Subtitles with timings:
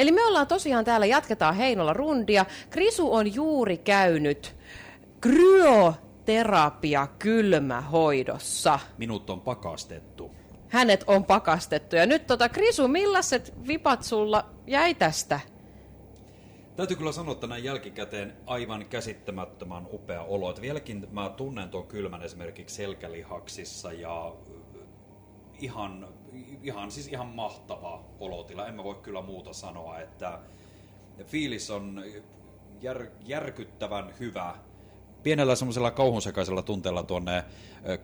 [0.00, 2.46] Eli me ollaan tosiaan täällä, jatketaan Heinolla rundia.
[2.70, 4.56] Krisu on juuri käynyt
[5.20, 8.78] kryoterapia kylmähoidossa.
[8.98, 10.30] Minut on pakastettu.
[10.68, 11.96] Hänet on pakastettu.
[11.96, 15.40] Ja nyt tota, Krisu, millaiset vipat sulla jäi tästä?
[16.76, 20.50] Täytyy kyllä sanoa, että näin jälkikäteen aivan käsittämättömän upea olo.
[20.50, 24.32] Että vieläkin mä tunnen tuon kylmän esimerkiksi selkälihaksissa ja
[25.60, 26.08] ihan,
[26.62, 28.66] ihan, siis ihan mahtava olotila.
[28.66, 30.38] En mä voi kyllä muuta sanoa, että
[31.24, 32.02] fiilis on
[32.80, 34.54] jär, järkyttävän hyvä.
[35.22, 37.44] Pienellä semmoisella kauhunsekaisella tunteella tuonne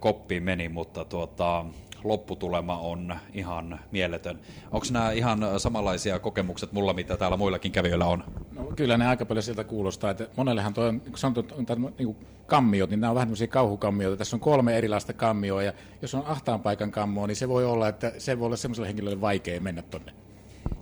[0.00, 1.64] koppiin meni, mutta tuota,
[2.08, 4.40] lopputulema on ihan mieletön.
[4.70, 8.24] Onko nämä ihan samanlaisia kokemukset mulla, mitä täällä muillakin kävijöillä on?
[8.52, 11.54] No, kyllä ne aika paljon siltä kuulostaa, että monellehan tuo on, kun sanottu,
[11.98, 14.16] niin kammiot, niin nämä on vähän tämmöisiä kauhukammioita.
[14.16, 17.88] Tässä on kolme erilaista kammioa, ja jos on ahtaan paikan kammoa, niin se voi olla,
[17.88, 20.12] että se voi olla semmoiselle henkilölle vaikea mennä tonne.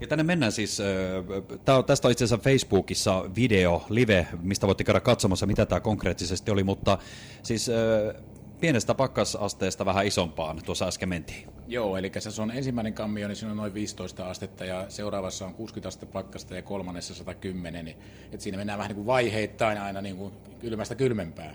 [0.01, 0.83] Ja tänne mennään siis,
[1.65, 5.81] tää on, tästä on itse asiassa Facebookissa video, live, mistä voitte käydä katsomassa, mitä tämä
[5.81, 6.99] konkreettisesti oli, mutta
[7.43, 7.71] siis
[8.65, 11.49] pienestä pakkasasteesta vähän isompaan tuossa äsken mentiin.
[11.69, 15.55] Joo, eli se on ensimmäinen kammio, niin siinä on noin 15 astetta ja seuraavassa on
[15.55, 17.85] 60 astetta pakkasta ja kolmannessa 110.
[17.85, 17.97] Niin,
[18.33, 21.55] että siinä mennään vähän niin kuin vaiheittain aina niin kuin kylmästä kylmempään.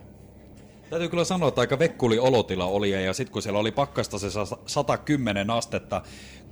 [0.90, 4.28] Täytyy kyllä sanoa, että aika vekkuli olotila oli ja sitten kun siellä oli pakkasta se
[4.66, 6.02] 110 astetta,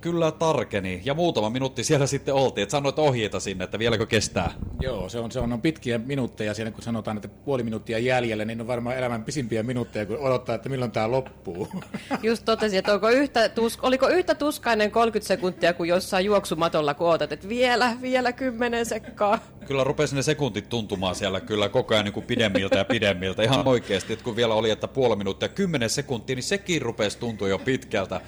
[0.00, 1.02] kyllä tarkeni.
[1.04, 4.52] Ja muutama minuutti siellä sitten oltiin, että sanoit ohjeita sinne, että vieläkö kestää.
[4.80, 8.44] Joo, se on, se on, on pitkiä minuutteja siinä, kun sanotaan, että puoli minuuttia jäljellä,
[8.44, 11.68] niin on varmaan elämän pisimpiä minuutteja, kun odottaa, että milloin tämä loppuu.
[12.22, 17.06] Just totesin, että onko yhtä tusk, oliko yhtä tuskainen 30 sekuntia kuin jossain juoksumatolla, kun
[17.06, 19.38] ootat, että vielä, vielä kymmenen sekkaa.
[19.66, 23.42] Kyllä rupesi ne sekuntit tuntumaan siellä kyllä koko ajan niin kuin pidemmiltä ja pidemmiltä.
[23.42, 27.48] Ihan oikeasti, että kun vielä oli, että puoli minuuttia, kymmenen sekuntia, niin sekin rupesi tuntua
[27.48, 28.20] jo pitkältä.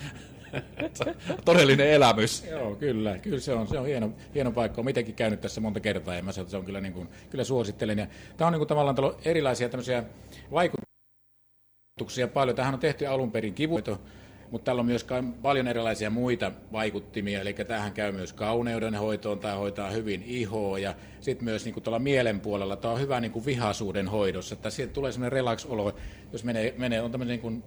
[1.44, 2.44] Todellinen elämys.
[2.50, 3.18] Joo, kyllä.
[3.18, 4.80] Kyllä se on, se on hieno, hieno paikka.
[4.80, 7.08] Olen itsekin käynyt tässä monta kertaa ja mä sanon, että se on kyllä, niin kuin,
[7.30, 7.98] kyllä suosittelen.
[7.98, 8.06] Ja
[8.36, 10.04] tämä on niin kuin, tavallaan erilaisia tämmöisiä
[10.52, 12.56] vaikutuksia paljon.
[12.56, 14.00] Tähän on tehty alun perin kivuito,
[14.50, 15.06] mutta täällä on myös
[15.42, 21.44] paljon erilaisia muita vaikuttimia, eli tähän käy myös kauneudenhoitoon, tämä hoitaa hyvin ihoa, ja sitten
[21.44, 24.92] myös niin kuin tuolla mielen puolella, tämä on hyvä niin kuin vihaisuuden hoidossa, että sieltä
[24.92, 25.94] tulee sellainen relax-olo,
[26.32, 27.64] jos menee, menee on tämmöinen niin kuin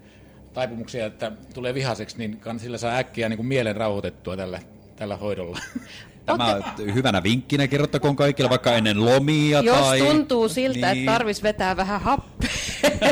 [0.53, 4.59] taipumuksia, että tulee vihaseksi, niin sillä saa äkkiä niin kuin mielen rauhoitettua tällä,
[4.95, 5.59] tällä hoidolla.
[6.25, 6.61] Tämä
[6.93, 9.61] hyvänä vinkkinä kerrottakoon kaikille vaikka ennen lomia.
[9.61, 9.99] Jos tai...
[9.99, 10.99] tuntuu siltä, niin.
[10.99, 12.49] että tarvis vetää vähän happea.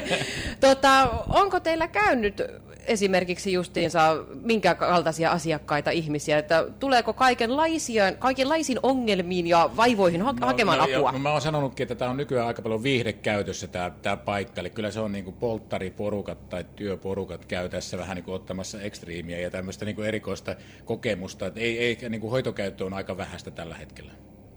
[0.60, 2.42] tota, onko teillä käynyt
[2.86, 10.48] esimerkiksi justiinsa minkä kaltaisia asiakkaita ihmisiä, että tuleeko kaikenlaisia, kaikenlaisiin ongelmiin ja vaivoihin ha- no,
[10.48, 10.96] hakemaan no, apua?
[10.96, 14.62] Jo, no, mä oon sanonutkin, että tämä on nykyään aika paljon viihdekäytössä tämä, tämä paikka,
[14.62, 18.82] eli kyllä se on niin kuin polttariporukat tai työporukat käy tässä vähän niin kuin ottamassa
[18.82, 20.56] ekstriimiä ja tämmöistä niin kuin erikoista
[20.86, 24.12] kokemusta, että ei, ei niin kuin hoitokäyttö on aika vähäistä tällä hetkellä.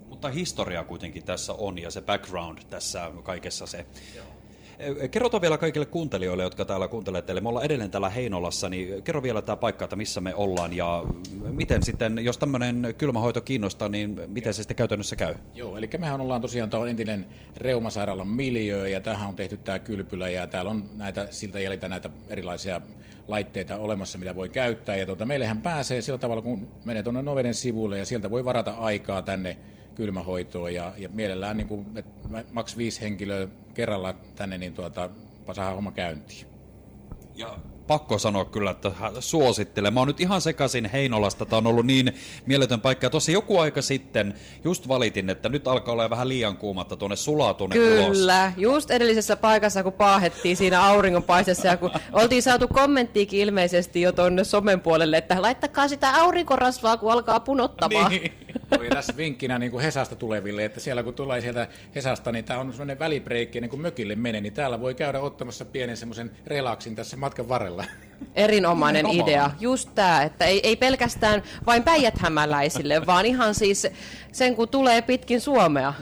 [0.08, 3.86] Mutta historia kuitenkin tässä on ja se background tässä kaikessa se.
[4.16, 4.43] Joo.
[5.10, 7.40] Kerrotaan vielä kaikille kuuntelijoille, jotka täällä kuuntelette.
[7.40, 11.04] Me ollaan edelleen täällä Heinolassa, niin kerro vielä tämä paikka, että missä me ollaan ja
[11.50, 15.34] miten sitten, jos tämmöinen kylmähoito kiinnostaa, niin miten se sitten käytännössä käy?
[15.54, 17.26] Joo, eli mehän ollaan tosiaan tämä entinen
[17.56, 22.10] reumasairaalan miljöö ja tähän on tehty tämä kylpylä ja täällä on näitä siltä jäljitä näitä
[22.28, 22.80] erilaisia
[23.28, 24.96] laitteita olemassa, mitä voi käyttää.
[24.96, 28.70] Ja tuota, meillähän pääsee sillä tavalla, kun menee tuonne Noveden sivuille ja sieltä voi varata
[28.70, 29.56] aikaa tänne
[29.94, 31.86] kylmähoitoa ja, ja mielellään niin kuin,
[32.52, 35.10] maks viisi henkilöä kerralla tänne, niin tuota,
[35.46, 36.46] saadaan homma käyntiin.
[37.34, 39.94] Ja pakko sanoa kyllä, että suosittelen.
[39.94, 42.14] Mä oon nyt ihan sekaisin Heinolasta, tämä on ollut niin
[42.46, 43.10] mieletön paikka.
[43.10, 44.34] Tuossa joku aika sitten
[44.64, 48.06] just valitin, että nyt alkaa olla vähän liian kuumatta tuonne sulaa tuonne Kyllä,
[48.46, 48.56] ulos.
[48.56, 54.44] just edellisessä paikassa, kun paahettiin siinä auringonpaistessa ja kun oltiin saatu kommenttiikin ilmeisesti jo tuonne
[54.44, 58.10] somen puolelle, että laittakaa sitä aurinkorasvaa, kun alkaa punottamaan.
[58.10, 58.32] Niin.
[58.78, 62.60] Oli tässä vinkkinä niin kuin Hesasta tuleville, että siellä kun tulee sieltä Hesasta, niin tämä
[62.60, 66.96] on sellainen välibreikki, niin kuin mökille menee, niin täällä voi käydä ottamassa pienen semmoisen relaksin
[66.96, 67.84] tässä matkan varrella.
[68.34, 69.50] Erinomainen idea.
[69.60, 73.86] Just tämä, että ei, ei pelkästään vain päijäthämäläisille, vaan ihan siis
[74.32, 75.94] sen, kun tulee pitkin Suomea.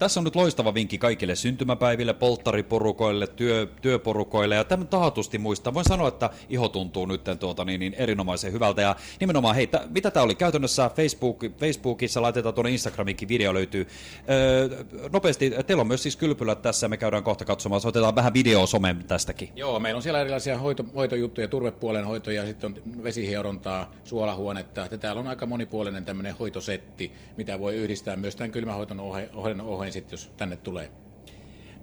[0.00, 5.74] Tässä on nyt loistava vinkki kaikille syntymäpäiville, polttariporukoille, työ, työporukoille ja tämän taatusti muistaa.
[5.74, 9.94] Voin sanoa, että iho tuntuu nyt tuota, niin, niin erinomaisen hyvältä ja nimenomaan hei, t-
[9.94, 13.86] mitä tämä oli käytännössä Facebook, Facebookissa, laitetaan tuonne Instagramikin video löytyy.
[14.30, 18.66] Öö, nopeasti, teillä on myös siis kylpylät tässä, me käydään kohta katsomaan, otetaan vähän video
[18.66, 19.48] somen tästäkin.
[19.56, 24.88] Joo, meillä on siellä erilaisia hoito, hoitojuttuja, turvepuolen hoitoja, sitten on vesihierontaa, suolahuonetta.
[24.90, 29.60] Ja täällä on aika monipuolinen tämmöinen hoitosetti, mitä voi yhdistää myös tämän kylmähoiton oheen, oheen,
[29.60, 30.90] oheen sitten, jos tänne tulee.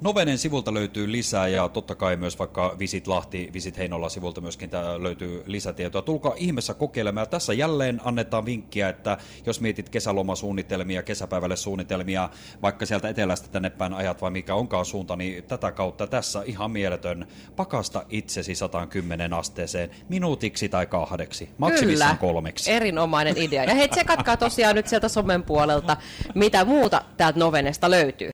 [0.02, 4.70] Novenen sivulta löytyy lisää ja totta kai myös vaikka Visit Lahti, Visit Heinola sivulta myöskin
[4.70, 6.02] tää löytyy lisätietoa.
[6.02, 7.30] Tulkaa ihmeessä kokeilemaan.
[7.30, 12.30] Tässä jälleen annetaan vinkkiä, että jos mietit kesälomasuunnitelmia, kesäpäivälle suunnitelmia,
[12.62, 16.72] vaikka sieltä etelästä tänne päin ajat vai mikä onkaan suunta, niin tätä kautta tässä ihan
[16.72, 22.34] mieletön pakasta itsesi 110 asteeseen minuutiksi tai kahdeksi, maksimissaan Kyllä.
[22.34, 22.72] kolmeksi.
[22.72, 23.64] Erinomainen idea.
[23.64, 25.98] Ja hei, tsekatkaa tosiaan nyt sieltä somen puolelta,
[26.36, 28.26] mitä muuta täältä Novenesta löytyy.